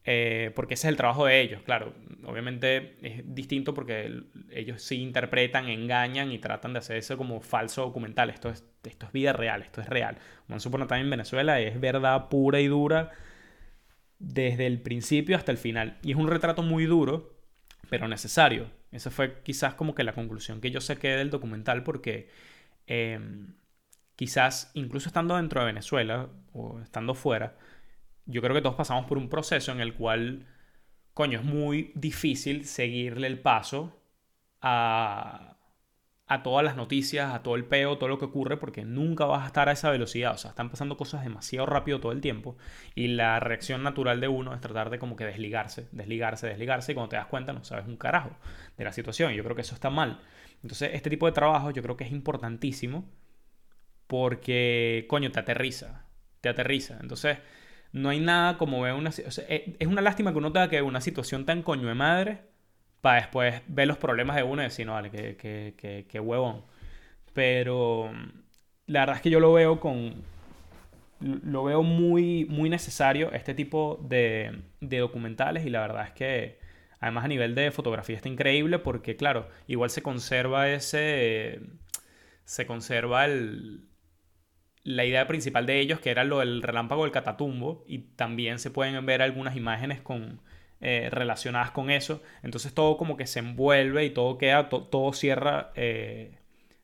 Eh, 0.04 0.50
porque 0.54 0.74
ese 0.74 0.86
es 0.86 0.90
el 0.90 0.96
trabajo 0.96 1.26
de 1.26 1.40
ellos, 1.40 1.62
claro. 1.62 1.92
Obviamente 2.24 2.96
es 3.02 3.22
distinto 3.34 3.74
porque 3.74 4.22
ellos 4.50 4.82
sí 4.82 5.02
interpretan, 5.02 5.68
engañan 5.68 6.32
y 6.32 6.38
tratan 6.38 6.72
de 6.72 6.78
hacer 6.78 6.96
eso 6.96 7.16
como 7.16 7.40
falso 7.40 7.82
documental. 7.82 8.30
Esto 8.30 8.48
es, 8.50 8.64
esto 8.84 9.06
es 9.06 9.12
vida 9.12 9.32
real, 9.32 9.62
esto 9.62 9.80
es 9.80 9.88
real. 9.88 10.18
Once 10.48 10.68
Upon 10.68 10.86
a 10.90 11.00
en 11.00 11.10
Venezuela 11.10 11.60
es 11.60 11.78
verdad 11.80 12.28
pura 12.28 12.60
y 12.60 12.66
dura 12.66 13.10
desde 14.18 14.66
el 14.66 14.80
principio 14.80 15.36
hasta 15.36 15.52
el 15.52 15.58
final. 15.58 15.98
Y 16.02 16.12
es 16.12 16.16
un 16.16 16.28
retrato 16.28 16.62
muy 16.62 16.86
duro, 16.86 17.34
pero 17.88 18.08
necesario. 18.08 18.70
Esa 18.92 19.10
fue 19.10 19.40
quizás 19.42 19.74
como 19.74 19.94
que 19.94 20.04
la 20.04 20.12
conclusión 20.12 20.60
que 20.60 20.70
yo 20.70 20.80
saqué 20.80 21.08
del 21.08 21.30
documental 21.30 21.84
porque 21.84 22.28
em, 22.86 23.54
quizás 24.16 24.70
incluso 24.74 25.08
estando 25.08 25.36
dentro 25.36 25.60
de 25.60 25.66
Venezuela 25.66 26.28
o 26.52 26.80
estando 26.80 27.14
fuera, 27.14 27.56
yo 28.30 28.42
creo 28.42 28.54
que 28.54 28.62
todos 28.62 28.76
pasamos 28.76 29.06
por 29.06 29.18
un 29.18 29.28
proceso 29.28 29.72
en 29.72 29.80
el 29.80 29.94
cual, 29.94 30.46
coño, 31.14 31.40
es 31.40 31.44
muy 31.44 31.92
difícil 31.94 32.64
seguirle 32.66 33.26
el 33.26 33.40
paso 33.40 34.00
a, 34.60 35.56
a 36.30 36.44
todas 36.44 36.64
las 36.64 36.76
noticias, 36.76 37.34
a 37.34 37.42
todo 37.42 37.56
el 37.56 37.64
peo, 37.64 37.98
todo 37.98 38.08
lo 38.08 38.18
que 38.20 38.26
ocurre, 38.26 38.56
porque 38.56 38.84
nunca 38.84 39.24
vas 39.24 39.42
a 39.42 39.46
estar 39.46 39.68
a 39.68 39.72
esa 39.72 39.90
velocidad. 39.90 40.32
O 40.32 40.38
sea, 40.38 40.50
están 40.50 40.70
pasando 40.70 40.96
cosas 40.96 41.24
demasiado 41.24 41.66
rápido 41.66 41.98
todo 41.98 42.12
el 42.12 42.20
tiempo. 42.20 42.56
Y 42.94 43.08
la 43.08 43.40
reacción 43.40 43.82
natural 43.82 44.20
de 44.20 44.28
uno 44.28 44.54
es 44.54 44.60
tratar 44.60 44.90
de 44.90 45.00
como 45.00 45.16
que 45.16 45.24
desligarse, 45.24 45.88
desligarse, 45.90 46.46
desligarse. 46.46 46.92
Y 46.92 46.94
cuando 46.94 47.08
te 47.08 47.16
das 47.16 47.26
cuenta 47.26 47.52
no 47.52 47.64
sabes 47.64 47.86
un 47.88 47.96
carajo 47.96 48.30
de 48.78 48.84
la 48.84 48.92
situación. 48.92 49.32
Yo 49.32 49.42
creo 49.42 49.56
que 49.56 49.62
eso 49.62 49.74
está 49.74 49.90
mal. 49.90 50.20
Entonces, 50.62 50.90
este 50.94 51.10
tipo 51.10 51.26
de 51.26 51.32
trabajo 51.32 51.72
yo 51.72 51.82
creo 51.82 51.96
que 51.96 52.04
es 52.04 52.12
importantísimo 52.12 53.10
porque, 54.06 55.06
coño, 55.08 55.32
te 55.32 55.40
aterriza. 55.40 56.04
Te 56.40 56.48
aterriza. 56.48 56.98
Entonces, 57.00 57.38
no 57.92 58.08
hay 58.10 58.20
nada 58.20 58.58
como 58.58 58.80
ver 58.82 58.94
una... 58.94 59.10
O 59.10 59.12
eh, 59.48 59.76
es 59.78 59.88
una 59.88 60.02
lástima 60.02 60.32
que 60.32 60.38
uno 60.38 60.52
tenga 60.52 60.68
que 60.68 60.76
ver 60.76 60.84
una 60.84 61.00
situación 61.00 61.44
tan 61.44 61.62
coño 61.62 61.88
de 61.88 61.94
madre 61.94 62.42
para 63.00 63.20
después 63.20 63.62
ver 63.68 63.88
los 63.88 63.98
problemas 63.98 64.36
de 64.36 64.42
uno 64.42 64.62
y 64.62 64.66
decir, 64.66 64.86
no, 64.86 64.92
vale, 64.92 65.10
qué 65.10 66.20
huevón. 66.20 66.64
Pero 67.32 68.12
la 68.86 69.00
verdad 69.00 69.16
es 69.16 69.22
que 69.22 69.30
yo 69.30 69.40
lo 69.40 69.52
veo 69.52 69.80
con... 69.80 70.22
Lo 71.20 71.64
veo 71.64 71.82
muy, 71.82 72.46
muy 72.46 72.70
necesario 72.70 73.30
este 73.32 73.54
tipo 73.54 74.00
de, 74.08 74.62
de 74.80 74.98
documentales 74.98 75.66
y 75.66 75.70
la 75.70 75.80
verdad 75.82 76.06
es 76.06 76.12
que 76.12 76.58
además 76.98 77.26
a 77.26 77.28
nivel 77.28 77.54
de 77.54 77.70
fotografía 77.70 78.16
está 78.16 78.28
increíble 78.28 78.78
porque 78.78 79.16
claro, 79.16 79.48
igual 79.66 79.90
se 79.90 80.02
conserva 80.02 80.68
ese... 80.70 81.60
Se 82.44 82.66
conserva 82.66 83.26
el, 83.26 83.89
la 84.82 85.04
idea 85.04 85.26
principal 85.26 85.66
de 85.66 85.80
ellos, 85.80 86.00
que 86.00 86.10
era 86.10 86.24
lo 86.24 86.38
del 86.38 86.62
relámpago 86.62 87.04
del 87.04 87.12
catatumbo, 87.12 87.84
y 87.86 87.98
también 87.98 88.58
se 88.58 88.70
pueden 88.70 89.04
ver 89.06 89.22
algunas 89.22 89.56
imágenes 89.56 90.00
con, 90.00 90.40
eh, 90.82 91.08
relacionadas 91.10 91.72
con 91.72 91.90
eso. 91.90 92.22
Entonces 92.42 92.72
todo 92.72 92.96
como 92.96 93.18
que 93.18 93.26
se 93.26 93.40
envuelve 93.40 94.04
y 94.06 94.10
todo 94.10 94.38
queda, 94.38 94.70
todo 94.70 95.12
cierra, 95.12 95.72
eh, 95.74 96.38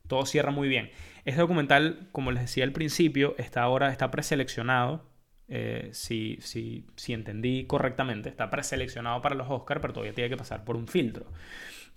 todo 0.07 0.27
cierra 0.27 0.51
muy 0.51 0.69
bien. 0.69 0.91
Este 1.25 1.41
documental, 1.41 2.09
como 2.13 2.31
les 2.31 2.43
decía 2.43 2.65
al 2.65 2.73
principio, 2.73 3.35
está 3.39 3.63
ahora 3.63 3.91
está 3.91 4.11
preseleccionado. 4.11 5.09
Eh, 5.49 5.91
si, 5.93 6.39
si, 6.41 6.87
si, 6.97 7.13
entendí 7.15 7.65
correctamente, 7.67 8.29
está 8.29 8.51
preseleccionado 8.51 9.23
para 9.23 9.35
los 9.35 9.49
Oscars, 9.49 9.81
pero 9.81 9.95
todavía 9.95 10.13
tiene 10.15 10.29
que 10.29 10.37
pasar 10.37 10.65
por 10.65 10.77
un 10.77 10.89
filtro. 10.89 11.33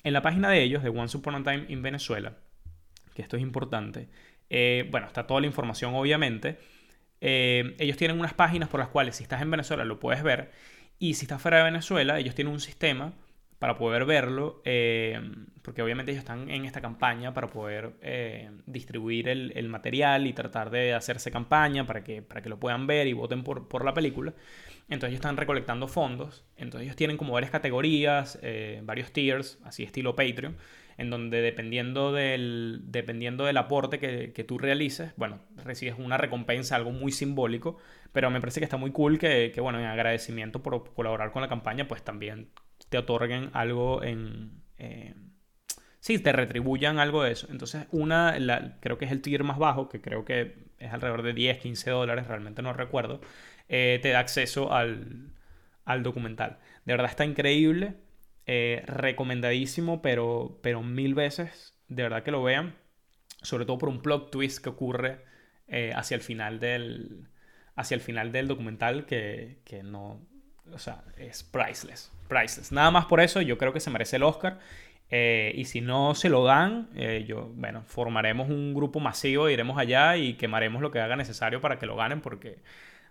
En 0.04 0.14
la 0.14 0.22
página 0.22 0.50
de 0.50 0.64
ellos, 0.64 0.84
de 0.84 0.90
Once 0.90 1.18
Upon 1.18 1.36
a 1.36 1.44
Time 1.44 1.66
in 1.68 1.82
Venezuela, 1.82 2.38
que 3.14 3.22
esto 3.22 3.36
es 3.38 3.44
importante, 3.44 4.08
bueno, 4.50 5.08
está 5.08 5.28
toda 5.28 5.42
la 5.42 5.48
información 5.48 5.94
obviamente. 5.96 6.58
ellos 7.22 7.98
tienen 7.98 8.20
unas 8.20 8.34
páginas 8.34 8.70
por 8.70 8.80
las 8.80 8.90
cuales 8.90 9.16
si 9.16 9.24
estás 9.24 9.42
en 9.42 9.52
Venezuela 9.52 9.86
lo 9.86 10.00
puedes 10.00 10.24
ver 10.24 10.52
y 11.00 11.14
si 11.14 11.26
está 11.26 11.40
fuera 11.40 11.60
de 11.60 11.64
Venezuela, 11.64 12.20
ellos 12.20 12.36
tienen 12.36 12.54
un 12.54 12.60
sistema 12.60 13.14
para 13.58 13.78
poder 13.78 14.06
verlo, 14.06 14.62
eh, 14.64 15.20
porque 15.62 15.82
obviamente 15.82 16.12
ellos 16.12 16.22
están 16.22 16.50
en 16.50 16.66
esta 16.66 16.82
campaña 16.82 17.34
para 17.34 17.50
poder 17.50 17.94
eh, 18.02 18.52
distribuir 18.66 19.28
el, 19.28 19.70
material 19.70 20.28
y 20.28 20.34
tratar 20.34 20.70
de 20.70 20.94
hacerse 20.94 21.30
campaña 21.30 21.86
para 21.86 22.04
que, 22.04 22.22
para 22.22 22.42
que 22.42 22.50
lo 22.50 22.60
puedan 22.60 22.88
ver 22.88 23.08
y 23.08 23.14
voten 23.14 23.44
por, 23.44 23.86
la 23.86 23.94
película. 23.94 24.34
Entonces 24.84 25.10
ellos 25.10 25.20
están 25.20 25.38
recolectando 25.38 25.88
fondos, 25.88 26.46
entonces 26.56 26.86
ellos 26.86 26.96
tienen 26.96 27.18
como 27.18 27.34
varias 27.34 27.52
categorías, 27.52 28.40
eh, 28.42 28.82
varios 28.84 29.12
tiers, 29.12 29.60
así 29.64 29.84
estilo 29.84 30.16
Patreon, 30.16 30.58
en 31.00 31.10
donde 31.10 31.42
dependiendo 31.42 32.12
del, 32.12 32.82
dependiendo 32.88 33.46
del 33.46 33.56
aporte 33.56 34.00
que, 34.00 34.34
que 34.34 34.44
tú 34.44 34.58
realices, 34.58 35.14
bueno, 35.16 35.40
recibes 35.64 35.98
una 35.98 36.18
recompensa, 36.18 36.76
algo 36.76 36.92
muy 36.92 37.14
simbólico, 37.14 37.78
pero 38.12 38.30
me 38.30 38.42
parece 38.42 38.60
que 38.60 38.66
está 38.66 38.76
muy 38.76 38.92
cool 38.92 39.18
que, 39.18 39.52
que, 39.56 39.62
bueno, 39.62 39.80
en 39.80 39.86
agradecimiento 39.86 40.62
por 40.62 40.94
colaborar 40.94 41.32
con 41.32 41.42
la 41.42 41.48
campaña, 41.48 41.88
pues 41.88 42.04
también 42.04 42.50
te 42.90 42.98
otorguen 42.98 43.50
algo 43.54 44.04
en... 44.04 44.62
Eh, 44.78 45.16
sí, 46.02 46.20
te 46.20 46.34
retribuyan 46.34 47.00
algo 47.00 47.24
de 47.24 47.32
eso. 47.32 47.48
Entonces, 47.50 47.88
una, 47.92 48.36
creo 48.82 48.98
que 48.98 49.06
es 49.06 49.12
el 49.12 49.22
tier 49.22 49.46
más 49.46 49.58
bajo, 49.58 49.88
que 49.88 50.02
creo 50.02 50.26
que 50.26 50.58
es 50.80 50.92
alrededor 50.92 51.22
de 51.22 51.34
10, 51.34 51.60
15 51.60 51.92
dólares, 51.92 52.28
realmente 52.28 52.62
no 52.62 52.74
recuerdo, 52.74 53.22
eh, 53.70 54.00
te 54.02 54.10
da 54.10 54.20
acceso 54.20 54.74
al, 54.74 55.30
al, 55.86 56.04
documental. 56.04 56.60
De 56.84 56.92
verdad 56.92 57.10
está 57.10 57.24
increíble, 57.24 57.96
eh, 58.52 58.84
recomendadísimo, 58.88 60.02
pero, 60.02 60.60
pero 60.64 60.82
mil 60.82 61.14
veces, 61.14 61.76
de 61.88 62.04
verdad 62.04 62.24
que 62.24 62.32
lo 62.32 62.42
vean, 62.42 62.76
sobre 63.42 63.66
todo 63.66 63.78
por 63.78 63.90
un 63.90 64.02
plot 64.02 64.32
twist 64.32 64.64
que 64.64 64.70
ocurre 64.70 65.28
hacia 65.94 66.16
el 66.16 66.22
final 66.22 66.60
del, 66.60 67.28
hacia 67.76 67.94
el 67.94 68.02
final 68.02 68.32
del 68.32 68.48
documental 68.48 69.06
que, 69.06 69.60
que 69.64 69.84
no, 69.84 70.20
o 70.74 70.80
sea, 70.80 71.04
es 71.18 71.44
priceless, 71.44 72.12
priceless. 72.28 72.72
Nada 72.72 72.92
más 72.92 73.06
por 73.06 73.22
eso 73.22 73.40
yo 73.42 73.58
creo 73.58 73.72
que 73.72 73.80
se 73.80 73.92
merece 73.92 74.16
el 74.16 74.24
Oscar. 74.24 74.60
Eh, 75.12 75.54
y 75.56 75.66
si 75.66 75.82
no 75.82 76.14
se 76.14 76.30
lo 76.30 76.44
dan, 76.44 76.90
eh, 76.96 77.26
yo, 77.28 77.52
bueno, 77.56 77.84
formaremos 77.86 78.50
un 78.50 78.76
grupo 78.76 79.00
masivo, 79.00 79.50
iremos 79.50 79.78
allá 79.78 80.18
y 80.18 80.36
quemaremos 80.36 80.82
lo 80.82 80.92
que 80.92 81.00
haga 81.00 81.16
necesario 81.16 81.62
para 81.62 81.80
que 81.80 81.88
lo 81.88 81.96
ganen, 81.96 82.22
porque 82.22 82.60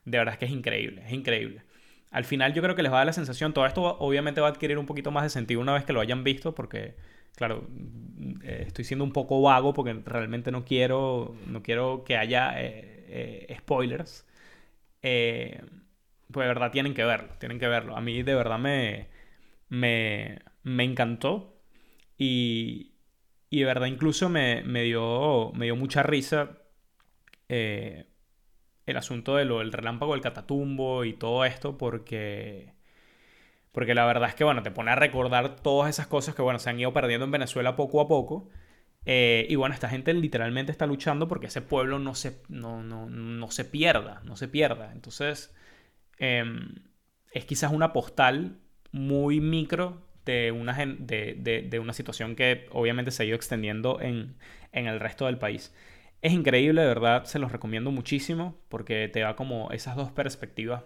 de 0.04 0.18
verdad 0.18 0.38
que 0.38 0.44
es 0.44 0.52
increíble, 0.52 1.02
es 1.04 1.12
increíble. 1.12 1.62
Al 2.10 2.24
final 2.24 2.54
yo 2.54 2.62
creo 2.62 2.74
que 2.74 2.82
les 2.82 2.90
va 2.92 2.96
a 2.96 3.00
dar 3.00 3.06
la 3.06 3.12
sensación, 3.12 3.52
todo 3.52 3.66
esto 3.66 3.98
obviamente 3.98 4.40
va 4.40 4.48
a 4.48 4.50
adquirir 4.50 4.78
un 4.78 4.86
poquito 4.86 5.10
más 5.10 5.24
de 5.24 5.30
sentido 5.30 5.60
una 5.60 5.74
vez 5.74 5.84
que 5.84 5.92
lo 5.92 6.00
hayan 6.00 6.24
visto, 6.24 6.54
porque 6.54 6.96
claro, 7.36 7.66
eh, 8.42 8.64
estoy 8.66 8.84
siendo 8.84 9.04
un 9.04 9.12
poco 9.12 9.42
vago 9.42 9.74
porque 9.74 9.94
realmente 10.04 10.50
no 10.50 10.64
quiero, 10.64 11.36
no 11.46 11.62
quiero 11.62 12.04
que 12.04 12.16
haya 12.16 12.52
eh, 12.56 13.54
spoilers. 13.58 14.26
pues 16.30 16.44
de 16.44 16.48
verdad 16.48 16.70
tienen 16.70 16.94
que 16.94 17.04
verlo, 17.04 17.30
tienen 17.38 17.58
que 17.58 17.68
verlo. 17.68 17.96
A 17.96 18.00
mí 18.00 18.22
de 18.22 18.34
verdad 18.34 18.58
me, 18.58 19.08
me, 19.68 20.40
me 20.64 20.84
encantó 20.84 21.60
y, 22.18 22.94
y 23.50 23.60
de 23.60 23.66
verdad 23.66 23.86
incluso 23.88 24.28
me, 24.30 24.62
me, 24.64 24.84
dio, 24.84 25.52
me 25.54 25.66
dio 25.66 25.76
mucha 25.76 26.02
risa 26.02 26.58
el 28.90 28.96
asunto 28.96 29.36
de 29.36 29.44
lo 29.44 29.58
del 29.60 29.72
relámpago 29.72 30.12
del 30.12 30.22
catatumbo 30.22 31.04
y 31.04 31.12
todo 31.14 31.44
esto 31.44 31.78
porque 31.78 32.72
porque 33.78 33.94
la 33.94 34.06
verdad 34.06 34.30
es 34.30 34.34
que, 34.34 34.42
bueno, 34.42 34.64
te 34.64 34.72
pone 34.72 34.90
a 34.90 34.96
recordar 34.96 35.54
todas 35.60 35.90
esas 35.90 36.08
cosas 36.08 36.34
que, 36.34 36.42
bueno, 36.42 36.58
se 36.58 36.68
han 36.68 36.80
ido 36.80 36.92
perdiendo 36.92 37.26
en 37.26 37.30
Venezuela 37.30 37.76
poco 37.76 38.00
a 38.00 38.08
poco. 38.08 38.48
Eh, 39.04 39.46
y 39.48 39.54
bueno, 39.54 39.72
esta 39.72 39.88
gente 39.88 40.12
literalmente 40.14 40.72
está 40.72 40.84
luchando 40.86 41.28
porque 41.28 41.46
ese 41.46 41.62
pueblo 41.62 42.00
no 42.00 42.16
se, 42.16 42.42
no, 42.48 42.82
no, 42.82 43.50
se 43.52 43.64
pierda, 43.64 44.20
no 44.24 44.36
se 44.36 44.48
pierda. 44.48 44.90
Entonces, 44.92 45.54
em, 46.18 46.74
es 47.32 47.44
quizás 47.44 47.72
una 47.72 47.92
postal 47.92 48.58
muy 48.90 49.40
micro 49.40 50.02
de 50.24 50.50
una, 50.50 50.74
de, 50.74 51.64
de, 51.70 51.78
una 51.78 51.92
situación 51.92 52.36
que 52.36 52.66
obviamente 52.72 53.12
se 53.12 53.22
ha 53.22 53.26
ido 53.26 53.36
extendiendo 53.36 54.00
en, 54.00 54.36
en 54.72 54.86
el 54.88 54.98
resto 54.98 55.26
del 55.26 55.38
país. 55.38 55.72
Es 56.20 56.32
increíble, 56.32 56.80
de 56.82 56.88
verdad, 56.88 57.24
se 57.24 57.38
los 57.38 57.52
recomiendo 57.52 57.90
muchísimo 57.92 58.56
porque 58.68 59.08
te 59.08 59.20
da 59.20 59.36
como 59.36 59.70
esas 59.70 59.94
dos 59.96 60.10
perspectivas 60.10 60.82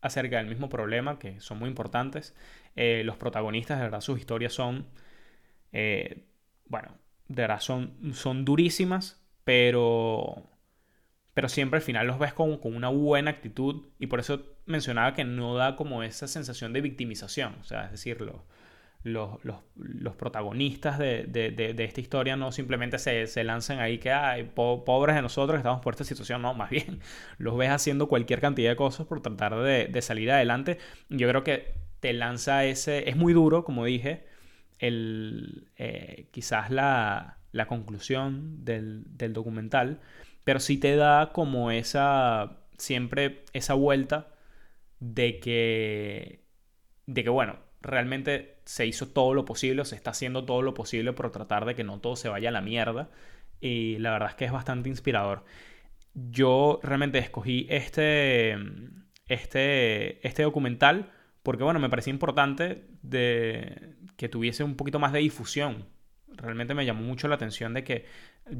acerca 0.00 0.38
del 0.38 0.46
mismo 0.46 0.68
problema, 0.68 1.18
que 1.18 1.40
son 1.40 1.58
muy 1.58 1.68
importantes. 1.68 2.34
Eh, 2.74 3.02
los 3.04 3.16
protagonistas, 3.16 3.78
de 3.78 3.84
verdad, 3.84 4.00
sus 4.00 4.18
historias 4.18 4.52
son, 4.54 4.86
eh, 5.72 6.24
bueno, 6.66 6.96
de 7.28 7.42
verdad 7.42 7.60
son, 7.60 8.14
son 8.14 8.44
durísimas, 8.44 9.22
pero, 9.44 10.48
pero 11.34 11.48
siempre 11.48 11.78
al 11.78 11.82
final 11.82 12.06
los 12.06 12.18
ves 12.18 12.32
con, 12.32 12.58
con, 12.58 12.74
una 12.74 12.88
buena 12.88 13.30
actitud 13.32 13.88
y 13.98 14.06
por 14.06 14.20
eso 14.20 14.42
mencionaba 14.66 15.14
que 15.14 15.24
no 15.24 15.54
da 15.56 15.76
como 15.76 16.02
esa 16.02 16.28
sensación 16.28 16.72
de 16.72 16.80
victimización, 16.80 17.56
o 17.60 17.64
sea, 17.64 17.86
es 17.86 17.92
decirlo 17.92 18.44
los, 19.06 19.38
los, 19.76 20.16
protagonistas 20.16 20.98
de, 20.98 21.26
de, 21.28 21.84
esta 21.84 22.00
historia 22.00 22.36
no 22.36 22.50
simplemente 22.50 22.98
se, 22.98 23.28
se 23.28 23.44
lanzan 23.44 23.78
ahí 23.78 23.98
que, 23.98 24.10
hay 24.10 24.42
pobres 24.44 25.14
de 25.14 25.22
nosotros 25.22 25.54
que 25.54 25.58
estamos 25.58 25.80
por 25.80 25.94
esta 25.94 26.04
situación, 26.04 26.42
no, 26.42 26.54
más 26.54 26.70
bien 26.70 26.98
los 27.38 27.56
ves 27.56 27.70
haciendo 27.70 28.08
cualquier 28.08 28.40
cantidad 28.40 28.70
de 28.70 28.76
cosas 28.76 29.06
por 29.06 29.22
tratar 29.22 29.56
de, 29.60 30.02
salir 30.02 30.30
adelante. 30.32 30.78
Yo 31.08 31.28
creo 31.28 31.44
que 31.44 31.74
te 32.00 32.12
lanza 32.12 32.64
ese, 32.64 33.08
es 33.08 33.16
muy 33.16 33.32
duro, 33.32 33.64
como 33.64 33.84
dije, 33.84 34.26
el, 34.80 35.68
eh, 35.76 36.26
quizás 36.32 36.70
la, 36.70 37.38
la 37.52 37.66
conclusión 37.68 38.64
del, 38.64 39.04
del 39.16 39.32
documental, 39.32 40.00
pero 40.42 40.58
sí 40.58 40.78
te 40.78 40.96
da 40.96 41.32
como 41.32 41.70
esa, 41.70 42.58
siempre 42.76 43.44
esa 43.52 43.74
vuelta 43.74 44.28
de 44.98 45.38
que, 45.38 46.44
de 47.06 47.22
que 47.24 47.30
bueno, 47.30 47.65
realmente 47.86 48.58
se 48.64 48.86
hizo 48.86 49.08
todo 49.08 49.34
lo 49.34 49.44
posible, 49.44 49.84
se 49.84 49.96
está 49.96 50.10
haciendo 50.10 50.44
todo 50.44 50.62
lo 50.62 50.74
posible 50.74 51.12
por 51.12 51.30
tratar 51.30 51.64
de 51.64 51.74
que 51.74 51.84
no 51.84 52.00
todo 52.00 52.16
se 52.16 52.28
vaya 52.28 52.50
a 52.50 52.52
la 52.52 52.60
mierda. 52.60 53.10
Y 53.60 53.98
la 53.98 54.10
verdad 54.10 54.30
es 54.30 54.34
que 54.34 54.44
es 54.44 54.52
bastante 54.52 54.88
inspirador. 54.88 55.44
Yo 56.14 56.80
realmente 56.82 57.18
escogí 57.18 57.66
este, 57.70 58.58
este, 59.28 60.26
este 60.26 60.42
documental 60.42 61.10
porque, 61.42 61.62
bueno, 61.62 61.78
me 61.78 61.88
parecía 61.88 62.12
importante 62.12 62.88
de 63.02 63.94
que 64.16 64.28
tuviese 64.28 64.64
un 64.64 64.76
poquito 64.76 64.98
más 64.98 65.12
de 65.12 65.20
difusión. 65.20 65.86
Realmente 66.28 66.74
me 66.74 66.84
llamó 66.84 67.02
mucho 67.02 67.28
la 67.28 67.36
atención 67.36 67.72
de 67.72 67.84
que 67.84 68.04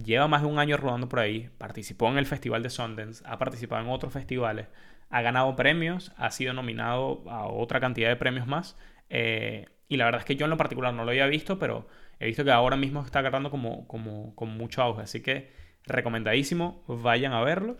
lleva 0.05 0.29
más 0.29 0.43
de 0.43 0.49
un 0.49 0.59
año 0.59 0.77
rodando 0.77 1.09
por 1.09 1.19
ahí, 1.19 1.51
participó 1.59 2.09
en 2.09 2.19
el 2.19 2.27
Festival 2.27 2.63
de 2.63 2.71
Sundance, 2.71 3.25
ha 3.27 3.39
participado 3.39 3.83
en 3.83 3.91
otros 3.91 4.13
festivales, 4.13 4.69
ha 5.11 5.21
ganado 5.21 5.57
premios, 5.57 6.13
ha 6.17 6.31
sido 6.31 6.53
nominado 6.53 7.25
a 7.29 7.47
otra 7.47 7.81
cantidad 7.81 8.09
de 8.09 8.17
premios 8.17 8.47
más 8.47 8.77
eh, 9.09 9.67
y 9.89 9.97
la 9.97 10.07
verdad 10.07 10.21
es 10.21 10.25
que 10.25 10.37
yo 10.37 10.47
en 10.47 10.51
lo 10.51 10.57
particular 10.57 10.93
no 10.93 11.05
lo 11.05 11.11
había 11.11 11.27
visto, 11.27 11.59
pero 11.59 11.87
he 12.19 12.27
visto 12.27 12.45
que 12.45 12.51
ahora 12.51 12.77
mismo 12.77 13.03
está 13.05 13.21
agarrando 13.21 13.51
como, 13.51 13.87
como, 13.87 14.35
mucho 14.47 14.83
auge. 14.83 15.03
Así 15.03 15.23
que 15.23 15.53
recomendadísimo, 15.85 16.85
vayan 16.89 17.33
a 17.33 17.43
verlo. 17.43 17.79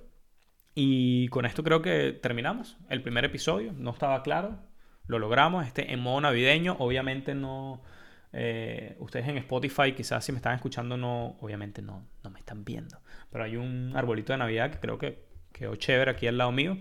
Y 0.75 1.29
con 1.29 1.47
esto 1.47 1.65
creo 1.65 1.83
que 1.83 2.13
terminamos 2.13 2.79
el 2.91 3.03
primer 3.03 3.25
episodio. 3.25 3.73
No 3.73 3.91
estaba 3.91 4.23
claro, 4.23 4.59
lo 5.07 5.19
logramos. 5.19 5.67
Este 5.67 5.93
en 5.93 6.01
modo 6.01 6.21
navideño, 6.21 6.77
obviamente 6.79 7.35
no... 7.35 7.83
Eh, 8.33 8.97
ustedes 8.99 9.29
en 9.29 9.39
Spotify 9.39 9.93
quizás 9.93 10.23
si 10.23 10.31
me 10.31 10.37
están 10.37 10.55
escuchando 10.55 10.99
no, 10.99 11.39
obviamente 11.41 11.81
no, 11.81 12.07
no 12.23 12.31
me 12.31 12.39
están 12.39 12.65
viendo. 12.65 13.01
Pero 13.31 13.45
hay 13.45 13.57
un 13.57 13.93
arbolito 13.97 14.33
de 14.33 14.39
Navidad 14.39 14.71
que 14.71 14.79
creo 14.79 14.99
que 14.99 15.25
quedó 15.53 15.75
chévere 15.77 16.11
aquí 16.11 16.27
al 16.27 16.37
lado 16.39 16.53
mío. 16.53 16.77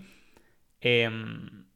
Em, 0.80 1.66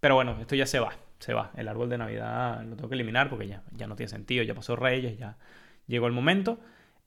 pero 0.00 0.14
bueno, 0.14 0.38
esto 0.40 0.54
ya 0.54 0.66
se 0.66 0.78
va 0.78 0.96
se 1.22 1.34
va. 1.34 1.52
El 1.56 1.68
árbol 1.68 1.88
de 1.88 1.98
Navidad 1.98 2.62
lo 2.64 2.74
tengo 2.74 2.88
que 2.88 2.96
eliminar 2.96 3.30
porque 3.30 3.46
ya, 3.46 3.62
ya 3.76 3.86
no 3.86 3.94
tiene 3.94 4.10
sentido, 4.10 4.42
ya 4.42 4.54
pasó 4.54 4.74
Reyes, 4.74 5.16
ya 5.18 5.36
llegó 5.86 6.06
el 6.06 6.12
momento. 6.12 6.58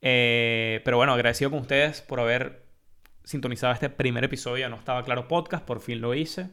Eh, 0.01 0.81
pero 0.85 0.97
bueno, 0.97 1.13
agradecido 1.13 1.51
con 1.51 1.59
ustedes 1.59 2.01
por 2.01 2.19
haber 2.19 2.63
sintonizado 3.23 3.73
este 3.73 3.89
primer 3.89 4.23
episodio 4.23 4.69
No 4.69 4.77
Estaba 4.77 5.03
Claro 5.03 5.27
Podcast, 5.27 5.65
por 5.65 5.81
fin 5.81 5.99
lo 5.99 6.13
hice. 6.13 6.49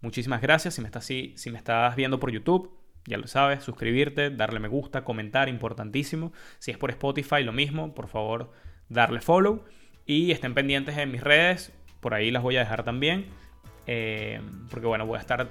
Muchísimas 0.00 0.40
gracias. 0.40 0.74
Si 0.74 0.80
me 0.80 0.88
estás, 0.88 1.04
si, 1.04 1.34
me 1.50 1.62
viendo 1.96 2.18
por 2.18 2.32
YouTube, 2.32 2.76
ya 3.04 3.16
lo 3.16 3.26
sabes, 3.28 3.62
suscribirte, 3.62 4.30
darle 4.30 4.58
me 4.58 4.68
gusta, 4.68 5.04
comentar, 5.04 5.48
importantísimo. 5.48 6.32
Si 6.58 6.70
es 6.70 6.78
por 6.78 6.90
Spotify, 6.90 7.44
lo 7.44 7.52
mismo, 7.52 7.94
por 7.94 8.08
favor, 8.08 8.52
darle 8.88 9.20
follow. 9.20 9.64
Y 10.04 10.32
estén 10.32 10.54
pendientes 10.54 10.96
en 10.98 11.12
mis 11.12 11.22
redes, 11.22 11.72
por 12.00 12.14
ahí 12.14 12.30
las 12.30 12.42
voy 12.42 12.56
a 12.56 12.60
dejar 12.60 12.82
también. 12.82 13.26
Eh, 13.86 14.40
porque 14.70 14.86
bueno, 14.86 15.06
voy 15.06 15.18
a 15.18 15.20
estar 15.20 15.48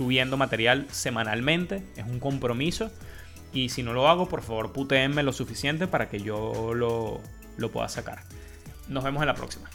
subiendo 0.00 0.38
material 0.38 0.86
semanalmente, 0.90 1.82
es 1.94 2.06
un 2.06 2.20
compromiso. 2.20 2.90
Y 3.52 3.68
si 3.68 3.82
no 3.82 3.92
lo 3.92 4.08
hago, 4.08 4.30
por 4.30 4.40
favor, 4.40 4.72
puteenme 4.72 5.22
lo 5.22 5.34
suficiente 5.34 5.86
para 5.86 6.08
que 6.08 6.20
yo 6.20 6.72
lo, 6.72 7.20
lo 7.58 7.70
pueda 7.70 7.86
sacar. 7.90 8.22
Nos 8.88 9.04
vemos 9.04 9.20
en 9.20 9.26
la 9.26 9.34
próxima. 9.34 9.68